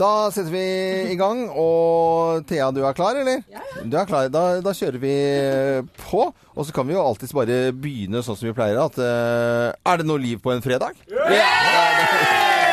Da 0.00 0.30
setter 0.32 0.48
vi 0.54 0.60
i 1.12 1.16
gang. 1.20 1.42
Og 1.52 2.46
Thea, 2.48 2.70
du 2.72 2.80
er 2.88 2.96
klar, 2.96 3.18
eller? 3.20 3.42
Ja, 3.52 3.60
ja. 3.60 3.84
Du 3.84 3.98
er 4.00 4.08
klar. 4.08 4.30
Da, 4.32 4.44
da 4.64 4.72
kjører 4.76 5.00
vi 5.02 5.14
på. 6.00 6.22
Og 6.56 6.66
så 6.66 6.72
kan 6.76 6.88
vi 6.88 6.96
jo 6.96 7.02
alltids 7.04 7.36
bare 7.36 7.68
begynne 7.76 8.22
sånn 8.24 8.38
som 8.38 8.48
vi 8.48 8.56
pleier. 8.56 8.80
At 8.80 8.96
uh, 8.96 9.76
Er 9.76 10.00
det 10.00 10.08
noe 10.08 10.20
liv 10.22 10.40
på 10.40 10.54
en 10.54 10.64
fredag? 10.64 10.96
Ja! 11.10 11.50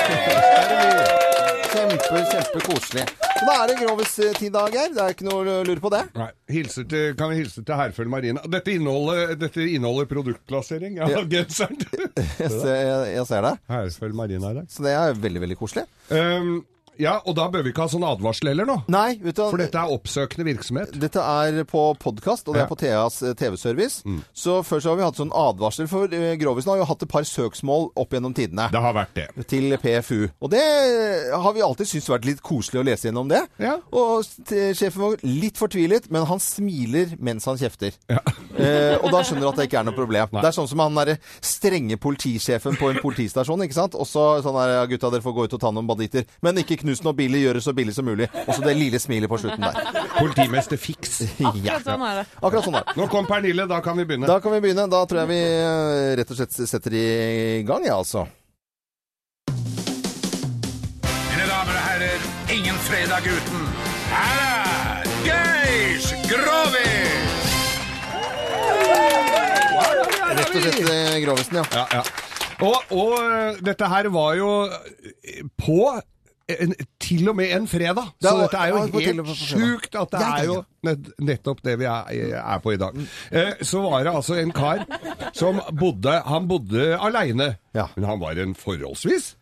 Kjempe, 1.67 2.21
kjempekoselig. 2.31 3.03
Så 3.37 3.43
da 3.43 3.57
er 3.57 3.69
det 3.69 3.75
Grovis-tid, 3.81 4.53
dager. 4.55 4.87
Det 4.95 5.03
er 5.03 5.11
ikke 5.13 5.27
noe 5.27 5.43
å 5.43 5.57
lure 5.67 5.83
på 5.83 5.91
det. 5.93 5.99
Nei. 6.15 6.29
Hilser 6.55 6.87
til, 6.89 7.11
kan 7.19 7.33
vi 7.33 7.41
hilse 7.41 7.61
til 7.67 7.77
Herføl 7.77 8.07
Marina. 8.09 8.41
Dette 8.55 8.71
inneholder, 8.73 9.35
dette 9.37 9.67
inneholder 9.67 10.07
produktplassering 10.09 10.97
av 11.03 11.11
ja. 11.11 11.25
genseren. 11.35 11.77
jeg, 12.15 12.49
ser, 12.55 12.81
jeg 13.11 13.27
ser 13.29 13.45
det. 13.49 13.53
Herføl 13.75 14.15
Marina 14.15 14.55
i 14.55 14.59
dag. 14.61 14.71
Så 14.71 14.87
det 14.87 14.95
er 14.95 15.21
veldig, 15.27 15.43
veldig 15.43 15.59
koselig. 15.59 15.85
Um, 16.07 16.63
ja, 17.01 17.17
og 17.25 17.35
da 17.37 17.47
bør 17.51 17.65
vi 17.65 17.71
ikke 17.73 17.85
ha 17.85 17.91
sånn 17.91 18.05
advarsel 18.07 18.51
heller 18.51 18.67
nå. 18.67 18.77
Nei, 18.91 19.17
du, 19.21 19.29
For 19.35 19.59
dette 19.61 19.79
er 19.79 19.93
oppsøkende 19.93 20.47
virksomhet. 20.47 20.95
Dette 20.97 21.21
er 21.21 21.61
på 21.69 21.83
podkast, 22.01 22.47
og 22.47 22.57
det 22.57 22.63
er 22.63 22.69
på 22.69 22.77
Theas 22.79 23.19
eh, 23.25 23.35
TV-service. 23.37 24.01
Mm. 24.07 24.21
Så 24.33 24.59
før 24.67 24.83
så 24.83 24.91
har 24.91 24.99
vi 24.99 25.05
hatt 25.05 25.19
sånn 25.19 25.33
advarsel, 25.35 25.89
for 25.91 26.11
uh, 26.11 26.29
Grovisen 26.39 26.73
har 26.73 26.81
jo 26.81 26.87
hatt 26.89 27.05
et 27.05 27.11
par 27.11 27.27
søksmål 27.27 27.91
opp 27.99 28.15
gjennom 28.15 28.35
tidene. 28.37 28.69
Det 28.73 28.81
har 28.83 28.95
vært 28.97 29.13
det. 29.17 29.27
Til 29.49 29.77
PFU. 29.81 30.27
Og 30.41 30.51
det 30.53 30.63
har 31.33 31.55
vi 31.55 31.65
alltid 31.65 31.91
syntes 31.91 32.11
vært 32.11 32.27
litt 32.29 32.43
koselig 32.45 32.81
å 32.81 32.85
lese 32.87 33.09
gjennom 33.09 33.29
det. 33.31 33.43
Ja. 33.61 33.77
Og 33.91 34.25
sjefen 34.47 35.03
var 35.03 35.21
litt 35.27 35.59
fortvilet, 35.59 36.09
men 36.13 36.27
han 36.29 36.41
smiler 36.43 37.15
mens 37.21 37.47
han 37.49 37.59
kjefter. 37.61 37.97
Ja. 38.11 38.23
Eh, 38.57 38.95
og 39.05 39.11
da 39.13 39.19
skjønner 39.21 39.43
du 39.43 39.47
at 39.51 39.59
det 39.59 39.67
ikke 39.67 39.77
er 39.77 39.85
noe 39.85 39.93
problem. 39.93 40.31
Nei. 40.33 40.41
Det 40.41 40.47
er 40.49 40.55
sånn 40.55 40.65
som 40.65 40.79
han 40.81 40.95
derre 40.97 41.19
strenge 41.45 41.93
politisjefen 42.01 42.73
på 42.79 42.87
en 42.89 42.97
politistasjon, 43.03 43.61
ikke 43.67 43.77
sant. 43.77 43.93
Også 43.93 44.23
sånn 44.41 44.57
der, 44.57 44.79
gutta, 44.89 45.11
dere 45.13 45.21
får 45.21 45.35
gå 45.35 45.45
ut 45.45 45.53
og 45.59 45.61
ta 45.61 45.69
noen 45.69 45.85
banditter. 45.85 46.25
Men 46.41 46.57
ikke 46.57 46.79
knus 46.87 47.03
og 47.03 47.15
billig, 47.17 47.43
gjør 47.43 47.59
det 47.59 47.63
så 47.65 47.73
billig 47.75 47.93
som 47.95 48.07
mulig. 48.07 48.29
Og 48.45 48.55
så 48.55 48.63
det 48.63 48.75
lille 48.77 48.99
smilet 49.01 49.29
på 49.29 49.39
slutten 49.41 49.65
der. 49.67 50.07
Politimester 50.15 50.79
Fiks. 50.79 51.19
Akkurat 51.49 51.85
sånn 51.85 52.05
er 52.07 52.21
det. 52.21 52.25
Akkurat 52.39 52.67
sånn 52.67 52.79
er 52.79 52.87
det. 52.87 52.97
Nå 52.99 53.07
kom 53.11 53.27
Pernille, 53.29 53.67
da 53.69 53.81
kan 53.83 53.99
vi 53.99 54.07
begynne. 54.07 54.29
Da 54.29 54.39
kan 54.43 54.55
vi 54.55 54.63
begynne. 54.63 54.87
Da 54.91 55.03
tror 55.09 55.23
jeg 55.25 55.31
vi 55.33 55.39
eh, 55.43 56.15
rett 56.21 56.31
og 56.31 56.39
slett 56.39 56.55
setter 56.57 56.95
i 56.95 57.07
gang, 57.67 57.87
ja, 57.87 57.99
altså. 57.99 58.25
Mine 61.07 61.47
damer 61.49 61.75
og 61.75 61.83
herrer, 61.89 62.29
ingen 62.55 62.79
fredag 62.87 63.27
uten. 63.27 63.67
Her 64.07 64.39
er 64.45 65.11
Geir 65.27 66.07
Grovis! 66.31 67.43
Rett 70.37 70.47
og 70.47 70.63
slett 70.63 70.81
eh, 70.85 71.19
Grovisen, 71.25 71.59
ja. 71.59 71.67
ja, 71.75 71.85
ja. 71.99 72.27
Og, 72.57 72.77
og, 72.89 73.11
eh, 73.21 73.59
dette 73.61 73.89
her 73.91 74.09
var 74.13 74.37
jo 74.39 74.51
på 75.61 75.81
en, 76.47 76.73
til 77.03 77.27
og 77.29 77.35
med 77.35 77.51
en 77.55 77.65
fredag. 77.67 78.13
Så 78.23 78.31
var, 78.31 78.45
dette 78.45 78.61
er 78.61 78.69
jo 78.71 78.83
helt 79.03 79.31
sjukt 79.35 79.97
at 79.99 80.13
det 80.13 80.27
er 80.27 80.45
jo 80.47 80.59
nettopp 81.27 81.63
det 81.65 81.75
vi 81.81 81.87
er, 81.91 82.37
er 82.39 82.61
på 82.63 82.75
i 82.75 82.79
dag. 82.79 82.95
Eh, 83.31 83.63
så 83.67 83.81
var 83.83 84.05
det 84.07 84.13
altså 84.15 84.37
en 84.39 84.53
kar 84.55 84.85
som 85.35 85.59
bodde 85.75 86.13
Han 86.29 86.47
bodde 86.47 86.93
aleine, 86.95 87.55
men 87.73 88.07
han 88.07 88.21
var 88.23 88.39
en 88.39 88.55
forholdsvis 88.55 89.33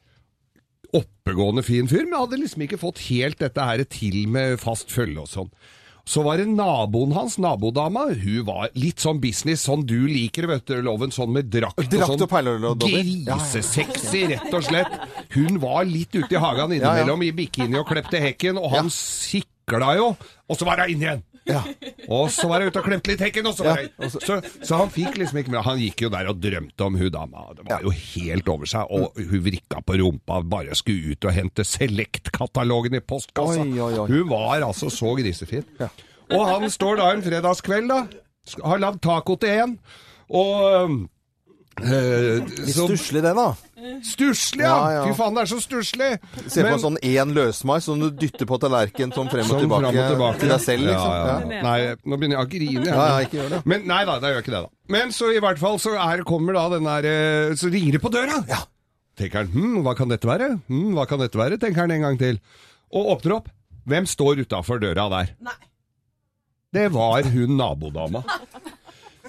oppegående 0.95 1.63
fin 1.65 1.89
fyr, 1.91 2.05
men 2.07 2.19
hadde 2.21 2.39
liksom 2.39 2.61
ikke 2.65 2.79
fått 2.79 3.01
helt 3.09 3.41
dette 3.41 3.63
her 3.67 3.83
til 3.91 4.21
med 4.31 4.55
fast 4.61 4.93
følge 4.93 5.25
og 5.25 5.27
sånn. 5.27 5.49
Så 6.05 6.21
var 6.21 6.37
det 6.37 6.45
naboen 6.47 7.11
hans, 7.17 7.37
nabodama. 7.41 8.03
Hun 8.13 8.43
var 8.45 8.69
litt 8.77 9.01
sånn 9.01 9.17
business, 9.23 9.63
sånn 9.65 9.85
du 9.89 10.07
liker, 10.07 10.45
vet 10.51 10.65
du, 10.69 10.75
Loven. 10.85 11.09
Sånn 11.11 11.31
med 11.33 11.49
drakt, 11.49 11.79
drakt 11.89 12.11
og 12.13 12.19
sånn. 12.21 12.29
Grisesexy, 13.33 14.25
rett 14.35 14.53
og 14.53 14.63
slett. 14.67 14.99
Hun 15.33 15.57
var 15.63 15.85
litt 15.89 16.13
ute 16.15 16.29
i 16.37 16.41
hagen 16.41 16.71
innimellom 16.77 17.23
i 17.25 17.31
bikini 17.35 17.79
og 17.81 17.87
klepte 17.89 18.21
hekken, 18.21 18.57
og 18.61 18.69
han 18.75 18.91
sikla 18.93 19.95
jo. 19.97 20.11
Og 20.47 20.59
så 20.59 20.67
var 20.69 20.83
hun 20.85 20.93
inne 20.93 21.09
igjen. 21.09 21.23
Ja. 21.45 21.61
Og 22.09 22.31
så 22.33 22.47
var 22.49 22.63
jeg 22.63 22.71
ute 22.71 22.81
og 22.81 22.87
klemte 22.87 23.11
litt 23.11 23.21
hekken, 23.21 23.45
og 23.49 23.53
så 23.57 23.67
var 23.67 23.81
jeg 23.83 24.09
så, 24.09 24.39
så, 24.41 24.79
han 24.79 24.89
fikk 24.93 25.19
liksom 25.21 25.39
ikke 25.41 25.53
med 25.53 25.65
Han 25.67 25.81
gikk 25.81 26.05
jo 26.07 26.09
der 26.13 26.29
og 26.31 26.39
drømte 26.41 26.87
om 26.87 26.97
hun 26.97 27.11
dama. 27.13 27.45
Det 27.57 27.67
var 27.69 27.85
jo 27.85 27.93
helt 27.93 28.49
over 28.51 28.69
seg. 28.69 28.89
Og 28.89 29.19
hun 29.19 29.43
vrikka 29.45 29.81
på 29.85 29.99
rumpa, 30.01 30.41
bare 30.55 30.77
skulle 30.77 31.13
ut 31.13 31.29
og 31.29 31.35
hente 31.35 31.65
Select-katalogen 31.67 32.97
i 32.97 33.03
postkassa. 33.05 33.61
Oi, 33.61 33.77
oi, 33.77 33.93
oi. 34.03 34.07
Hun 34.09 34.29
var 34.31 34.65
altså 34.65 34.89
så 34.93 35.13
grisefin. 35.19 35.65
Ja. 35.81 35.91
Og 36.33 36.47
han 36.49 36.65
står 36.73 37.01
da 37.01 37.11
en 37.13 37.25
fredagskveld, 37.25 37.91
da. 37.93 38.01
Har 38.65 38.81
lagd 38.81 39.03
taco 39.05 39.37
til 39.41 39.61
én. 39.65 39.77
Og 40.33 40.65
øh, 41.85 42.41
Litt 42.41 42.73
stusslig 42.73 43.21
det, 43.25 43.35
da. 43.37 43.51
Stusslig, 44.05 44.63
ja. 44.65 44.73
ja, 44.73 44.91
ja. 44.97 45.03
Fy 45.07 45.15
faen, 45.17 45.35
det 45.37 45.43
er 45.45 45.49
så 45.51 45.57
stusslig! 45.63 46.09
Se 46.45 46.63
på 46.65 46.71
en 46.71 46.81
sånn 46.81 46.99
én 47.05 47.33
løsmai 47.35 47.77
som 47.83 48.01
du 48.01 48.07
dytter 48.13 48.49
på 48.49 48.59
tallerkenen 48.61 49.13
sånn 49.15 49.31
frem 49.31 49.47
og, 49.47 49.61
tilbake, 49.63 49.91
frem 49.91 49.99
og 50.01 50.13
tilbake, 50.13 50.41
til 50.43 50.53
deg 50.53 50.63
selv, 50.63 50.87
liksom. 50.89 51.15
Ja, 51.55 51.63
nei, 51.67 51.77
nå 52.03 52.19
begynner 52.19 52.39
jeg 52.39 52.47
å 52.47 52.51
grine. 52.51 52.87
Ja, 52.89 53.07
ja, 53.11 53.25
ikke 53.27 53.39
gjør 53.41 53.51
det. 53.55 53.61
Men 53.73 53.85
nei 53.89 54.01
da, 54.09 54.17
det 54.23 54.33
gjør 54.33 54.45
ikke 54.45 54.55
det, 54.55 54.63
da. 54.67 54.73
Men 54.95 55.13
så 55.15 55.31
i 55.33 55.41
hvert 55.43 55.61
fall 55.61 55.81
så 55.81 55.95
er, 55.97 56.23
kommer 56.27 56.57
da 56.57 56.65
den 56.75 56.85
der 56.85 57.09
eh, 57.09 57.53
Så 57.57 57.71
ringer 57.73 57.97
det 57.97 58.01
på 58.03 58.13
døra! 58.13 58.41
Ja. 58.51 58.63
Tenker 59.15 59.45
han 59.45 59.53
hm, 59.53 59.77
hva 59.85 59.95
kan 59.97 60.11
dette 60.11 60.27
være? 60.27 60.49
Hm, 60.67 60.91
hva 60.97 61.05
kan 61.09 61.21
dette 61.23 61.39
være? 61.39 61.59
Tenker 61.61 61.85
han 61.85 61.93
en 61.95 62.03
gang 62.03 62.19
til. 62.19 62.41
Og 62.95 63.15
åpner 63.15 63.39
opp. 63.39 63.53
Hvem 63.85 64.07
står 64.09 64.43
utafor 64.43 64.81
døra 64.81 65.07
der? 65.13 65.35
Nei. 65.45 65.57
Det 66.75 66.89
var 66.91 67.23
hun 67.31 67.55
nabodama. 67.55 68.25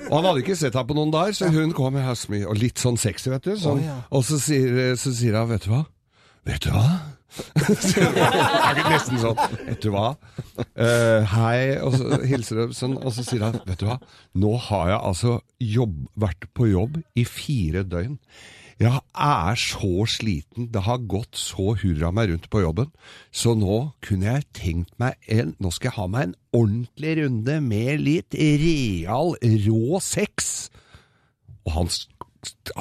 Og 0.06 0.14
han 0.18 0.28
hadde 0.28 0.44
ikke 0.44 0.56
sett 0.58 0.76
henne 0.76 0.88
på 0.88 0.96
noen 0.96 1.12
dager, 1.14 1.34
så 1.36 1.50
hun 1.52 1.74
kom 1.76 1.96
med 1.96 2.06
Hasmi, 2.06 2.44
og 2.46 2.58
litt 2.60 2.80
sånn 2.82 2.98
sexy, 3.00 3.30
vet 3.32 3.46
du. 3.46 3.54
Sånn. 3.60 3.82
Oh, 3.82 3.86
ja. 3.86 3.98
Og 4.14 4.24
så 4.26 4.38
sier, 4.42 4.94
så 5.00 5.12
sier 5.14 5.38
han, 5.38 5.50
vet 5.50 5.66
du 5.66 5.72
hva? 5.74 5.84
Vet 6.46 6.66
du 6.66 6.72
hva? 6.74 6.86
Nesten 8.92 9.20
sånn. 9.20 9.40
Vet 9.66 9.82
du 9.82 9.90
hva? 9.94 10.12
Uh, 10.78 11.26
hei. 11.34 11.76
Og 11.82 11.96
så 11.98 12.20
hilser 12.24 12.62
hun 12.64 12.76
sånn, 12.76 12.96
og 13.00 13.14
så 13.16 13.24
sier 13.26 13.46
han, 13.48 13.58
vet 13.66 13.82
du 13.82 13.88
hva? 13.88 13.98
Nå 14.38 14.54
har 14.68 14.92
jeg 14.94 15.00
altså 15.10 15.38
jobb, 15.62 15.98
vært 16.26 16.48
på 16.56 16.70
jobb 16.70 17.00
i 17.18 17.26
fire 17.28 17.84
døgn. 17.86 18.16
Jeg 18.76 19.00
er 19.16 19.56
så 19.56 20.04
sliten, 20.10 20.66
det 20.68 20.82
har 20.84 21.04
gått 21.08 21.38
så 21.40 21.72
hurra 21.80 22.10
meg 22.12 22.28
rundt 22.28 22.48
på 22.52 22.60
jobben, 22.60 22.90
så 23.32 23.54
nå 23.56 23.78
kunne 24.04 24.34
jeg 24.34 24.48
tenkt 24.56 24.92
meg 25.00 25.16
en 25.32 25.54
Nå 25.64 25.70
skal 25.72 25.88
jeg 25.88 25.96
ha 25.96 26.04
meg 26.12 26.26
en 26.26 26.34
ordentlig 26.58 27.14
runde 27.22 27.56
med 27.64 28.02
litt 28.04 28.36
real, 28.36 29.32
rå 29.64 30.00
sex. 30.04 30.68
Og 31.64 31.72
han 31.72 31.88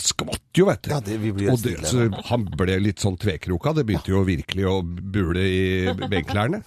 skvatt 0.03 0.59
jo, 0.59 0.67
vet 0.67 0.83
du. 0.83 0.91
Ja, 0.91 0.99
det, 0.99 1.15
blir 1.23 1.53
og 1.53 1.63
det, 1.63 1.77
så 1.87 2.09
han 2.27 2.43
ble 2.59 2.75
litt 2.83 2.99
sånn 3.03 3.15
tvekroka. 3.21 3.73
Det 3.79 3.87
begynte 3.87 4.11
jo 4.11 4.25
virkelig 4.27 4.67
å 4.67 4.75
bule 4.83 5.47
i 5.47 5.95
benklærne. 6.11 6.59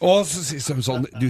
Og 0.00 0.22
så, 0.24 0.40
så, 0.64 0.74
sånn, 0.80 1.04
du, 1.20 1.26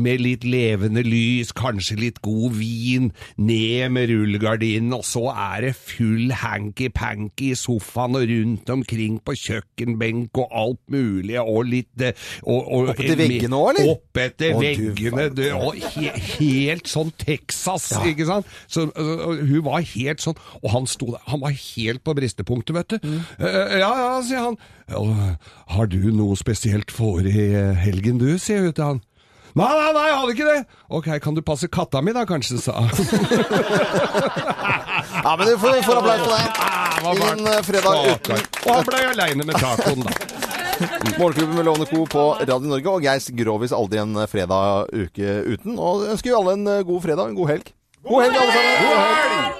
med 0.00 0.22
litt 0.24 0.44
levende 0.48 1.02
lys, 1.04 1.50
kanskje 1.56 1.98
litt 2.00 2.20
god 2.24 2.54
vin, 2.56 3.10
ned 3.36 3.92
med 3.92 4.08
rullegardinen, 4.08 4.94
og 4.96 5.04
så 5.04 5.26
er 5.34 5.66
det 5.66 5.72
full 5.76 6.32
hanky-panky 6.40 7.50
i 7.52 7.58
sofaen 7.58 8.16
og 8.16 8.24
rundt 8.30 8.72
omkring 8.72 9.18
på 9.20 9.34
kjøkkenbenk 9.36 10.40
og 10.40 10.56
alt 10.62 10.80
mulig, 10.94 11.36
og 11.42 11.68
litt 11.68 12.04
eh, 12.04 12.16
og, 12.46 12.62
og, 12.62 12.94
Opp 12.94 13.02
etter 13.04 13.20
veggene 13.20 13.60
òg, 13.60 13.68
eller? 13.74 13.92
Opp 13.92 14.22
etter 14.24 14.56
å, 14.56 14.64
veggene, 14.64 15.28
du, 15.36 15.44
og 15.58 15.76
he, 15.92 16.08
helt 16.38 16.88
sånn 16.88 17.12
Texas, 17.20 17.90
ja. 17.92 18.06
ikke 18.08 18.28
sant? 18.30 18.48
Så, 18.72 18.86
hun 18.88 19.60
var 19.68 19.84
helt 19.84 20.24
sånn, 20.24 20.40
og 20.62 20.72
han 20.72 20.88
sto 20.88 21.12
der, 21.12 21.20
han 21.28 21.44
var 21.44 21.52
helt 21.52 22.06
på 22.08 22.16
bristepunktet, 22.16 22.72
vet 22.80 22.96
du. 22.96 23.04
Mm. 23.04 23.20
Uh, 23.36 23.76
ja, 23.76 23.92
ja, 24.00 24.10
sier 24.24 24.48
han. 24.48 24.60
Har 25.68 25.88
du 25.92 26.00
noe 26.16 26.32
spesielt 26.40 26.88
for 26.94 27.20
i 27.28 27.50
helgen? 27.76 27.97
Helgen 27.98 28.22
du, 28.22 28.38
sier 28.38 28.62
hun 28.62 28.72
til 28.74 28.84
han. 28.84 29.00
Nei, 29.58 29.74
nei, 29.74 29.92
nei, 29.96 30.06
jeg 30.06 30.18
hadde 30.20 30.32
ikke 30.36 30.46
det! 30.46 30.60
Ok, 30.94 31.06
kan 31.24 31.34
du 31.34 31.40
passe 31.42 31.66
katta 31.72 32.00
mi 32.04 32.12
da, 32.14 32.22
kanskje, 32.28 32.58
sa 32.62 32.72
han. 32.78 32.90
ja, 35.24 35.32
men 35.34 35.46
du 35.48 35.54
får, 35.58 35.82
får 35.82 35.96
applaus 35.98 36.22
på 36.22 36.30
det. 36.30 36.46
Ingen 37.08 37.46
ah, 37.48 37.62
fredag 37.64 37.94
uten 38.10 38.36
Og 38.66 38.72
han 38.72 38.84
ble 38.88 38.98
aleine 39.12 39.44
med 39.48 39.54
tacoen, 39.58 40.00
da. 40.06 40.10
Morgenklubben 41.18 41.56
med 41.58 41.64
Lovende 41.66 41.88
Co. 41.90 41.98
på 42.06 42.22
Radio 42.38 42.68
Norge 42.70 42.88
og 42.92 43.02
Geis 43.06 43.26
Grovis 43.34 43.72
aldri 43.74 43.98
en 44.02 44.14
fredag 44.30 44.86
uke 44.94 45.28
uten. 45.48 45.72
Og 45.74 46.06
ønsker 46.12 46.30
jo 46.30 46.38
alle 46.42 46.52
en 46.60 46.66
god 46.92 47.00
fredag, 47.08 47.24
en 47.32 47.40
god 47.40 47.48
helg. 47.56 47.66
God 48.06 48.18
helg, 48.28 48.36
alle 48.44 48.52
sammen! 48.54 48.76
God 48.84 48.96
helg! 49.02 49.57